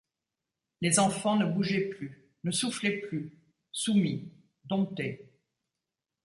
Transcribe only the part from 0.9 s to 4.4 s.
enfants ne bougeaient plus, ne soufflaient plus, soumis,